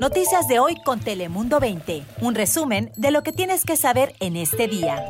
[0.00, 2.02] Noticias de hoy con Telemundo 20.
[2.20, 5.02] Un resumen de lo que tienes que saber en este día.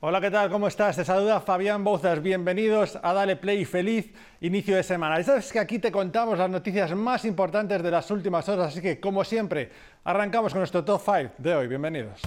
[0.00, 0.50] Hola, ¿qué tal?
[0.50, 0.96] ¿Cómo estás?
[0.96, 2.20] Te saluda Fabián Bouzas.
[2.20, 5.16] Bienvenidos a Dale Play feliz inicio de semana.
[5.18, 8.82] Ya sabes que aquí te contamos las noticias más importantes de las últimas horas, así
[8.82, 9.70] que, como siempre,
[10.04, 11.68] arrancamos con nuestro top 5 de hoy.
[11.68, 12.20] Bienvenidos.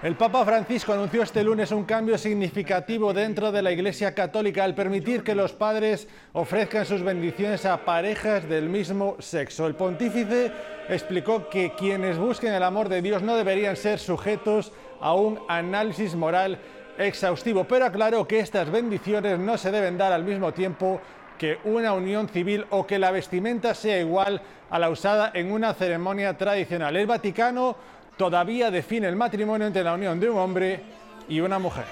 [0.00, 4.76] El Papa Francisco anunció este lunes un cambio significativo dentro de la Iglesia Católica al
[4.76, 9.66] permitir que los padres ofrezcan sus bendiciones a parejas del mismo sexo.
[9.66, 10.52] El pontífice
[10.88, 16.14] explicó que quienes busquen el amor de Dios no deberían ser sujetos a un análisis
[16.14, 16.60] moral
[16.96, 21.00] exhaustivo, pero aclaró que estas bendiciones no se deben dar al mismo tiempo
[21.38, 25.74] que una unión civil o que la vestimenta sea igual a la usada en una
[25.74, 26.94] ceremonia tradicional.
[26.94, 27.76] El Vaticano
[28.18, 30.80] todavía define el matrimonio entre la unión de un hombre
[31.28, 31.84] y una mujer.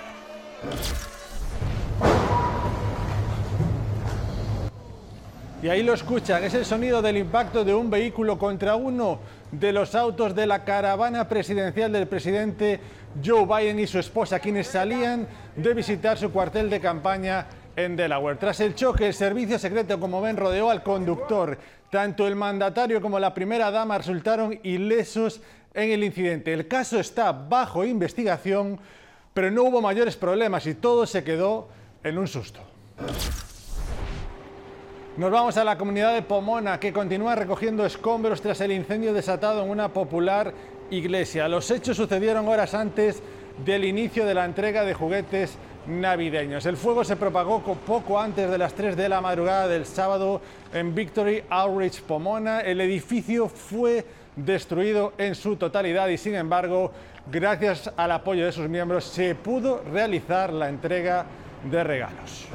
[5.62, 9.72] Y ahí lo escuchan, es el sonido del impacto de un vehículo contra uno de
[9.72, 12.80] los autos de la caravana presidencial del presidente
[13.24, 18.38] Joe Biden y su esposa, quienes salían de visitar su cuartel de campaña en Delaware.
[18.38, 21.58] Tras el choque, el servicio secreto, como ven, rodeó al conductor.
[21.90, 25.40] Tanto el mandatario como la primera dama resultaron ilesos
[25.76, 26.52] en el incidente.
[26.52, 28.80] El caso está bajo investigación,
[29.32, 31.68] pero no hubo mayores problemas y todo se quedó
[32.02, 32.60] en un susto.
[35.18, 39.62] Nos vamos a la comunidad de Pomona, que continúa recogiendo escombros tras el incendio desatado
[39.62, 40.52] en una popular
[40.90, 41.48] iglesia.
[41.48, 43.22] Los hechos sucedieron horas antes
[43.64, 46.66] del inicio de la entrega de juguetes navideños.
[46.66, 50.40] El fuego se propagó poco antes de las 3 de la madrugada del sábado
[50.72, 52.60] en Victory Outreach Pomona.
[52.60, 54.04] El edificio fue
[54.36, 56.92] destruido en su totalidad y sin embargo,
[57.26, 61.26] gracias al apoyo de sus miembros, se pudo realizar la entrega
[61.64, 62.46] de regalos.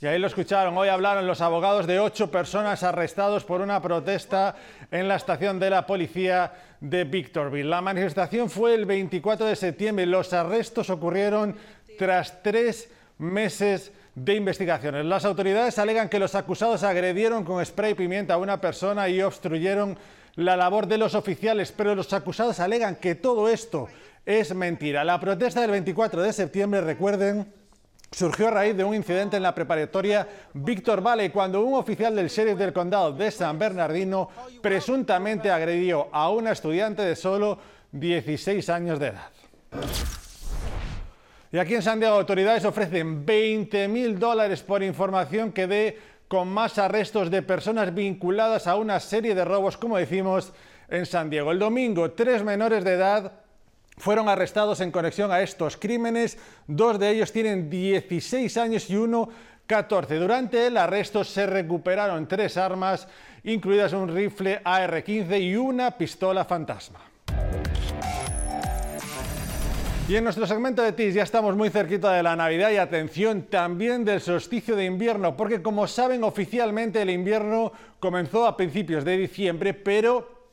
[0.00, 0.76] Y ahí lo escucharon.
[0.78, 4.56] Hoy hablaron los abogados de ocho personas arrestados por una protesta
[4.90, 7.68] en la estación de la policía de Victorville.
[7.68, 10.06] La manifestación fue el 24 de septiembre.
[10.06, 11.56] Los arrestos ocurrieron
[11.98, 15.04] tras tres meses de investigaciones.
[15.04, 19.96] Las autoridades alegan que los acusados agredieron con spray pimienta a una persona y obstruyeron
[20.36, 23.88] la labor de los oficiales, pero los acusados alegan que todo esto
[24.24, 25.04] es mentira.
[25.04, 27.52] La protesta del 24 de septiembre, recuerden,
[28.10, 32.28] surgió a raíz de un incidente en la preparatoria Víctor Valley cuando un oficial del
[32.28, 34.30] sheriff del condado de San Bernardino
[34.62, 37.58] presuntamente agredió a una estudiante de solo
[37.92, 40.25] 16 años de edad.
[41.52, 45.98] Y aquí en San Diego, autoridades ofrecen 20 mil dólares por información que dé
[46.28, 50.52] con más arrestos de personas vinculadas a una serie de robos, como decimos,
[50.88, 51.52] en San Diego.
[51.52, 53.32] El domingo, tres menores de edad
[53.96, 56.36] fueron arrestados en conexión a estos crímenes.
[56.66, 59.28] Dos de ellos tienen 16 años y uno
[59.66, 60.16] 14.
[60.16, 63.08] Durante el arresto se recuperaron tres armas,
[63.44, 67.15] incluidas un rifle AR-15 y una pistola fantasma.
[70.08, 73.42] Y en nuestro segmento de TIS ya estamos muy cerquita de la Navidad y atención
[73.50, 79.16] también del solsticio de invierno, porque como saben oficialmente el invierno comenzó a principios de
[79.16, 80.52] diciembre, pero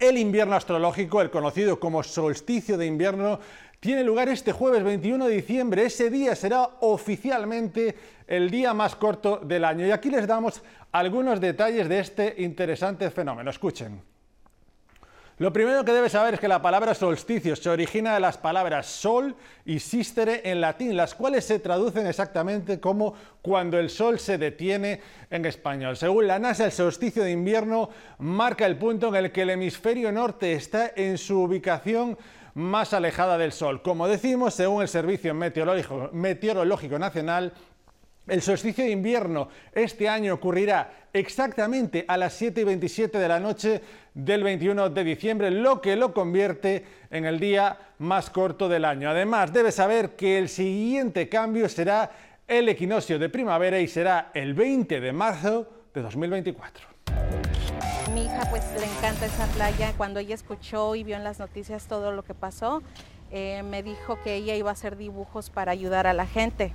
[0.00, 3.38] el invierno astrológico, el conocido como solsticio de invierno,
[3.78, 5.84] tiene lugar este jueves 21 de diciembre.
[5.84, 7.94] Ese día será oficialmente
[8.26, 9.86] el día más corto del año.
[9.86, 10.60] Y aquí les damos
[10.90, 13.48] algunos detalles de este interesante fenómeno.
[13.48, 14.17] Escuchen.
[15.38, 18.86] Lo primero que debes saber es que la palabra solsticio se origina de las palabras
[18.86, 24.36] sol y sistere en latín, las cuales se traducen exactamente como cuando el sol se
[24.36, 25.00] detiene
[25.30, 25.96] en español.
[25.96, 27.88] Según la NASA, el solsticio de invierno
[28.18, 32.18] marca el punto en el que el hemisferio norte está en su ubicación
[32.54, 33.82] más alejada del Sol.
[33.82, 37.52] Como decimos, según el Servicio Meteorológico, Meteorológico Nacional,
[38.28, 43.40] el solsticio de invierno este año ocurrirá exactamente a las 7 y 27 de la
[43.40, 43.80] noche
[44.14, 49.10] del 21 de diciembre, lo que lo convierte en el día más corto del año.
[49.10, 52.10] Además, debe saber que el siguiente cambio será
[52.46, 56.86] el equinoccio de primavera y será el 20 de marzo de 2024.
[58.14, 59.92] Mi hija pues le encanta esa playa.
[59.96, 62.82] Cuando ella escuchó y vio en las noticias todo lo que pasó,
[63.30, 66.72] eh, me dijo que ella iba a hacer dibujos para ayudar a la gente.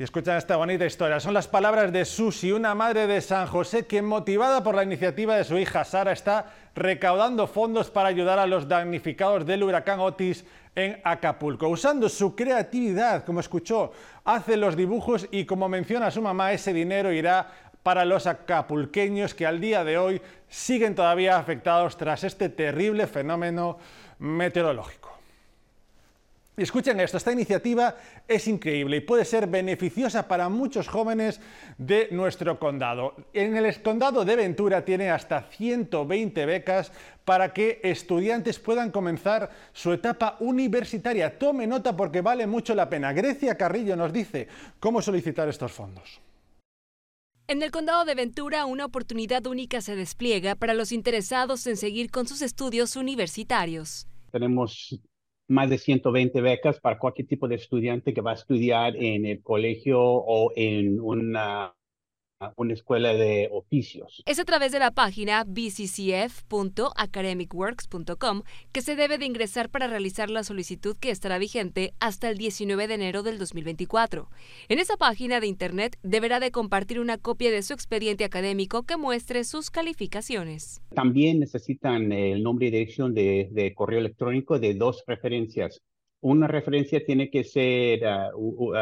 [0.00, 1.20] Y escuchan esta bonita historia.
[1.20, 5.36] Son las palabras de Susi, una madre de San José que, motivada por la iniciativa
[5.36, 10.46] de su hija Sara, está recaudando fondos para ayudar a los damnificados del huracán Otis
[10.74, 11.68] en Acapulco.
[11.68, 13.92] Usando su creatividad, como escuchó,
[14.24, 17.50] hace los dibujos y como menciona su mamá, ese dinero irá
[17.82, 23.76] para los acapulqueños que al día de hoy siguen todavía afectados tras este terrible fenómeno
[24.18, 25.09] meteorológico.
[26.60, 27.96] Y escuchen esto, esta iniciativa
[28.28, 31.40] es increíble y puede ser beneficiosa para muchos jóvenes
[31.78, 33.14] de nuestro condado.
[33.32, 36.92] En el condado de Ventura tiene hasta 120 becas
[37.24, 41.38] para que estudiantes puedan comenzar su etapa universitaria.
[41.38, 43.14] Tome nota porque vale mucho la pena.
[43.14, 44.46] Grecia Carrillo nos dice
[44.80, 46.20] cómo solicitar estos fondos.
[47.48, 52.10] En el condado de Ventura, una oportunidad única se despliega para los interesados en seguir
[52.10, 54.06] con sus estudios universitarios.
[54.30, 55.00] Tenemos
[55.50, 59.42] más de 120 becas para cualquier tipo de estudiante que va a estudiar en el
[59.42, 61.74] colegio o en una
[62.56, 64.22] una escuela de oficios.
[64.26, 68.42] Es a través de la página bccf.academicworks.com
[68.72, 72.88] que se debe de ingresar para realizar la solicitud que estará vigente hasta el 19
[72.88, 74.30] de enero del 2024.
[74.68, 78.96] En esa página de internet deberá de compartir una copia de su expediente académico que
[78.96, 80.80] muestre sus calificaciones.
[80.94, 85.82] También necesitan el nombre y dirección de, correo electrónico de dos referencias.
[86.22, 88.00] Una referencia tiene que ser
[88.34, 88.74] uh, uh,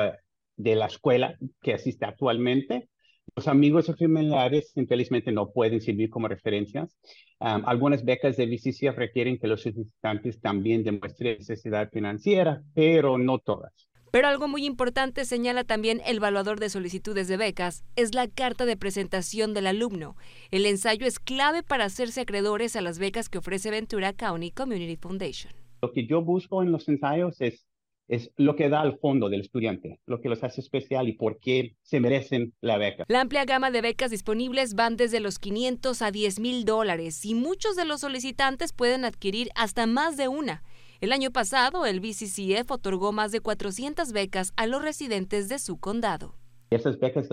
[0.57, 2.89] de la escuela que asiste actualmente
[3.37, 6.97] los amigos o familiares infelizmente no pueden servir como referencias.
[7.41, 13.73] algunas becas de BCCF requieren que los solicitantes también demuestren necesidad financiera, pero no todas.
[14.11, 18.65] Pero algo muy importante señala también el evaluador de solicitudes de becas, es la carta
[18.65, 20.17] de presentación del alumno.
[20.51, 24.97] El ensayo es clave para hacerse acreedores a las becas que ofrece Ventura County Community
[24.97, 25.53] Foundation.
[25.83, 27.67] Lo que yo busco en los ensayos es
[28.09, 31.39] es lo que da al fondo del estudiante, lo que los hace especial y por
[31.39, 33.05] qué se merecen la beca.
[33.09, 37.35] La amplia gama de becas disponibles van desde los 500 a 10 mil dólares y
[37.35, 40.63] muchos de los solicitantes pueden adquirir hasta más de una.
[41.01, 45.79] El año pasado, el BCCF otorgó más de 400 becas a los residentes de su
[45.79, 46.35] condado.
[46.71, 47.29] Esas becas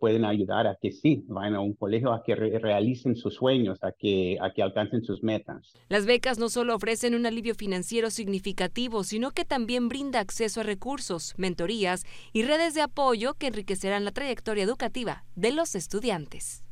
[0.00, 3.92] pueden ayudar a que sí vayan a un colegio, a que realicen sus sueños, a
[3.92, 5.74] que, a que alcancen sus metas.
[5.88, 10.64] Las becas no solo ofrecen un alivio financiero significativo, sino que también brinda acceso a
[10.64, 16.64] recursos, mentorías y redes de apoyo que enriquecerán la trayectoria educativa de los estudiantes.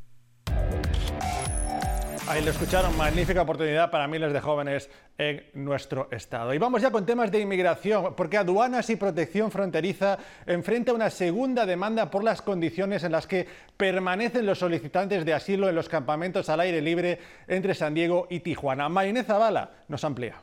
[2.29, 6.53] Ahí lo escucharon, magnífica oportunidad para miles de jóvenes en nuestro estado.
[6.53, 11.65] Y vamos ya con temas de inmigración, porque Aduanas y Protección Fronteriza enfrenta una segunda
[11.65, 13.49] demanda por las condiciones en las que
[13.79, 18.41] permanecen los solicitantes de asilo en los campamentos al aire libre entre San Diego y
[18.41, 18.91] Tijuana.
[18.91, 20.35] Marinés Zavala nos amplía.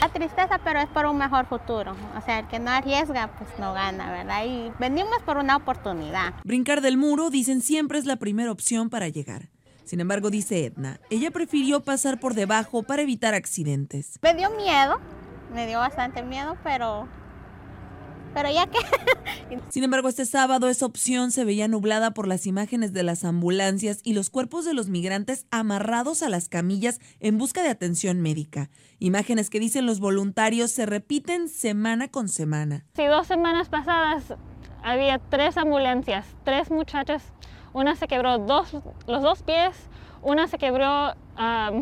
[0.00, 1.94] La tristeza, pero es por un mejor futuro.
[2.16, 4.46] O sea, el que no arriesga, pues no gana, ¿verdad?
[4.46, 6.32] Y venimos por una oportunidad.
[6.44, 9.50] Brincar del muro, dicen siempre, es la primera opción para llegar.
[9.84, 14.18] Sin embargo, dice Edna, ella prefirió pasar por debajo para evitar accidentes.
[14.22, 15.00] Me dio miedo,
[15.52, 17.08] me dio bastante miedo, pero
[18.34, 18.78] pero ya que...
[19.68, 24.00] Sin embargo, este sábado esa opción se veía nublada por las imágenes de las ambulancias
[24.02, 28.70] y los cuerpos de los migrantes amarrados a las camillas en busca de atención médica.
[28.98, 32.84] Imágenes que dicen los voluntarios se repiten semana con semana.
[32.96, 34.34] Sí, dos semanas pasadas
[34.82, 37.22] había tres ambulancias, tres muchachas
[37.72, 38.72] una se quebró dos,
[39.06, 39.76] los dos pies,
[40.22, 41.74] una se quebró la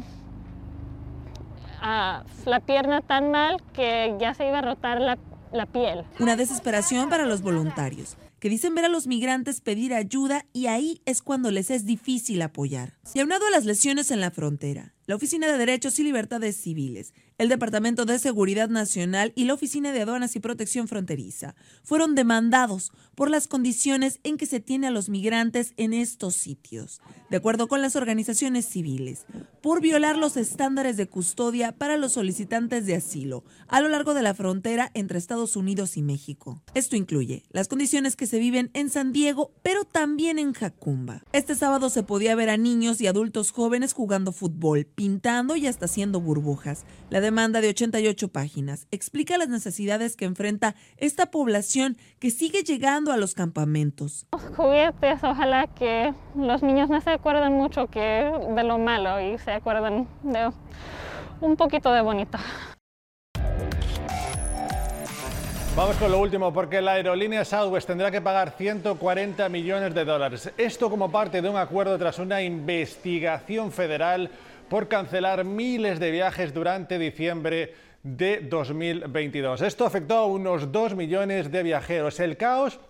[2.65, 5.19] pierna tan mal que ya se iba a rotar la,
[5.53, 6.05] la piel.
[6.19, 11.03] Una desesperación para los voluntarios que dicen ver a los migrantes pedir ayuda y ahí
[11.05, 12.95] es cuando les es difícil apoyar.
[13.15, 17.13] Y aunado a las lesiones en la frontera, la Oficina de Derechos y Libertades Civiles,
[17.41, 22.93] el Departamento de Seguridad Nacional y la Oficina de Aduanas y Protección Fronteriza fueron demandados
[23.15, 27.67] por las condiciones en que se tiene a los migrantes en estos sitios, de acuerdo
[27.67, 29.25] con las organizaciones civiles,
[29.63, 34.21] por violar los estándares de custodia para los solicitantes de asilo a lo largo de
[34.21, 36.63] la frontera entre Estados Unidos y México.
[36.75, 41.23] Esto incluye las condiciones que se viven en San Diego, pero también en Jacumba.
[41.33, 45.87] Este sábado se podía ver a niños y adultos jóvenes jugando fútbol, pintando y hasta
[45.87, 46.85] haciendo burbujas.
[47.09, 53.13] La demanda de 88 páginas explica las necesidades que enfrenta esta población que sigue llegando
[53.13, 54.27] a los campamentos.
[54.33, 59.39] Los juguetes, ojalá que los niños no se acuerden mucho que de lo malo y
[59.39, 60.51] se acuerden de
[61.41, 62.37] un poquito de bonito.
[65.77, 70.51] Vamos con lo último, porque la aerolínea Southwest tendrá que pagar 140 millones de dólares.
[70.59, 74.31] Esto como parte de un acuerdo tras una investigación federal
[74.69, 77.73] por cancelar miles de viajes durante diciembre
[78.03, 79.63] de 2022.
[79.63, 82.19] Esto afectó a unos 2 millones de viajeros.
[82.19, 82.81] El caos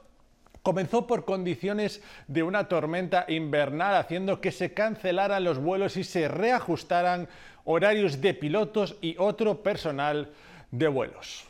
[0.62, 6.28] comenzó por condiciones de una tormenta invernal, haciendo que se cancelaran los vuelos y se
[6.28, 7.28] reajustaran
[7.64, 10.30] horarios de pilotos y otro personal
[10.70, 11.49] de vuelos.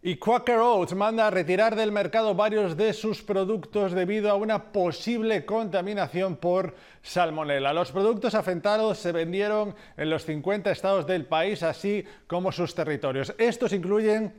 [0.00, 4.70] Y Quaker Oats manda a retirar del mercado varios de sus productos debido a una
[4.70, 7.72] posible contaminación por salmonella.
[7.72, 13.34] Los productos afectados se vendieron en los 50 estados del país, así como sus territorios.
[13.38, 14.32] Estos incluyen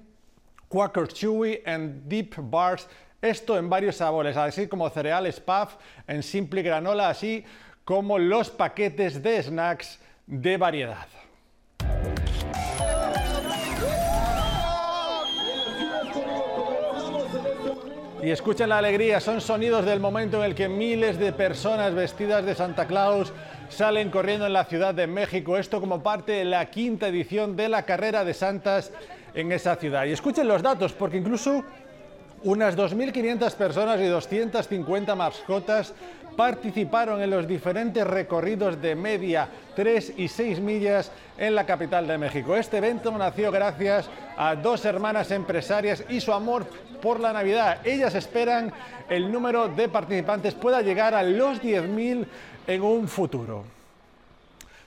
[0.69, 2.87] Quaker Chewy and Deep Bars,
[3.21, 5.75] esto en varios sabores, así como cereales puff
[6.07, 7.43] en simple granola, así
[7.83, 11.07] como los paquetes de snacks de variedad.
[18.29, 22.45] Y escuchen la alegría, son sonidos del momento en el que miles de personas vestidas
[22.45, 23.33] de Santa Claus
[23.69, 25.57] salen corriendo en la Ciudad de México.
[25.57, 28.91] Esto como parte de la quinta edición de la carrera de Santas
[29.33, 30.05] en esa ciudad.
[30.05, 31.63] Y escuchen los datos, porque incluso
[32.43, 35.95] unas 2.500 personas y 250 mascotas
[36.39, 42.17] participaron en los diferentes recorridos de media 3 y 6 millas en la capital de
[42.17, 42.55] México.
[42.55, 46.65] Este evento nació gracias a dos hermanas empresarias y su amor
[47.01, 47.85] por la Navidad.
[47.85, 48.71] Ellas esperan
[49.09, 52.25] el número de participantes pueda llegar a los 10.000
[52.67, 53.78] en un futuro.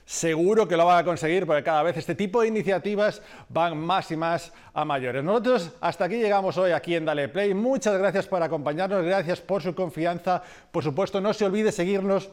[0.05, 4.11] Seguro que lo van a conseguir porque cada vez este tipo de iniciativas van más
[4.11, 5.23] y más a mayores.
[5.23, 7.53] Nosotros hasta aquí llegamos hoy aquí en Dale Play.
[7.53, 10.43] Muchas gracias por acompañarnos, gracias por su confianza.
[10.71, 12.29] Por supuesto, no se olvide seguirnos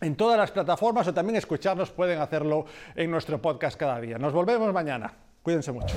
[0.00, 2.64] en todas las plataformas o también escucharnos, pueden hacerlo
[2.94, 4.18] en nuestro podcast cada día.
[4.18, 5.12] Nos volvemos mañana.
[5.42, 5.96] Cuídense mucho.